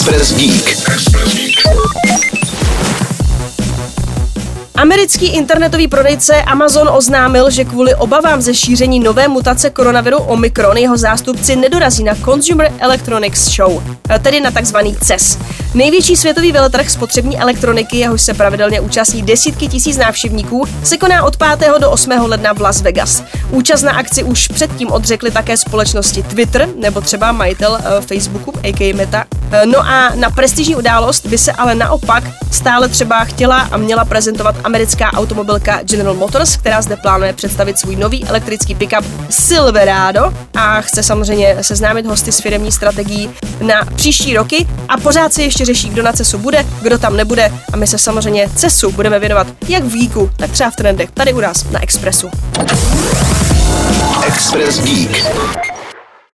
Express 0.00 0.34
Geek. 0.34 0.90
Americký 4.74 5.26
internetový 5.26 5.88
prodejce 5.88 6.42
Amazon 6.42 6.88
oznámil, 6.88 7.50
že 7.50 7.64
kvůli 7.64 7.94
obavám 7.94 8.42
ze 8.42 8.54
šíření 8.54 9.00
nové 9.00 9.28
mutace 9.28 9.70
koronaviru 9.70 10.18
Omikron 10.18 10.76
jeho 10.76 10.96
zástupci 10.96 11.56
nedorazí 11.56 12.04
na 12.04 12.14
Consumer 12.14 12.72
Electronics 12.78 13.50
Show, 13.50 13.82
tedy 14.22 14.40
na 14.40 14.50
takzvaný 14.50 14.96
CES. 14.96 15.38
Největší 15.74 16.16
světový 16.16 16.52
veletrh 16.52 16.90
spotřební 16.90 17.38
elektroniky, 17.38 17.96
jehož 17.96 18.22
se 18.22 18.34
pravidelně 18.34 18.80
účastní 18.80 19.22
desítky 19.22 19.68
tisíc 19.68 19.96
návštěvníků, 19.96 20.66
se 20.84 20.96
koná 20.96 21.24
od 21.24 21.36
5. 21.36 21.72
do 21.80 21.90
8. 21.90 22.10
ledna 22.10 22.52
v 22.52 22.60
Las 22.60 22.80
Vegas. 22.80 23.22
Účast 23.50 23.82
na 23.82 23.92
akci 23.92 24.22
už 24.22 24.48
předtím 24.48 24.92
odřekli 24.92 25.30
také 25.30 25.56
společnosti 25.56 26.22
Twitter 26.22 26.68
nebo 26.76 27.00
třeba 27.00 27.32
majitel 27.32 27.72
uh, 27.72 28.04
Facebooku, 28.04 28.52
a.k.a. 28.62 28.94
Meta. 28.94 29.24
Uh, 29.50 29.72
no 29.72 29.78
a 29.78 30.12
na 30.14 30.30
prestižní 30.30 30.76
událost 30.76 31.26
by 31.26 31.38
se 31.38 31.52
ale 31.52 31.74
naopak 31.74 32.24
stále 32.50 32.88
třeba 32.88 33.24
chtěla 33.24 33.60
a 33.60 33.76
měla 33.76 34.04
prezentovat 34.04 34.56
americká 34.64 35.12
automobilka 35.12 35.82
General 35.82 36.14
Motors, 36.14 36.56
která 36.56 36.82
zde 36.82 36.96
plánuje 36.96 37.32
představit 37.32 37.78
svůj 37.78 37.96
nový 37.96 38.24
elektrický 38.24 38.74
pickup 38.74 39.04
Silverado 39.30 40.32
a 40.54 40.80
chce 40.80 41.02
samozřejmě 41.02 41.56
seznámit 41.60 42.06
hosty 42.06 42.32
s 42.32 42.40
firmní 42.40 42.72
strategií 42.72 43.30
na 43.60 43.84
příští 43.94 44.36
roky 44.36 44.66
a 44.88 44.96
pořád 44.96 45.32
se 45.32 45.42
ještě 45.42 45.64
řeší, 45.64 45.88
kdo 45.88 46.02
na 46.02 46.12
CESu 46.12 46.38
bude, 46.38 46.66
kdo 46.82 46.98
tam 46.98 47.16
nebude 47.16 47.52
a 47.72 47.76
my 47.76 47.86
se 47.86 47.98
samozřejmě 47.98 48.48
CESu 48.54 48.92
budeme 48.92 49.18
věnovat 49.18 49.46
jak 49.68 49.82
v 49.84 49.94
Geeku, 49.94 50.30
tak 50.36 50.50
třeba 50.50 50.70
v 50.70 50.76
trendech 50.76 51.10
tady 51.10 51.32
u 51.32 51.40
nás 51.40 51.64
na 51.70 51.82
Expressu. 51.82 52.30
Express 54.26 54.80
Geek. 54.80 55.69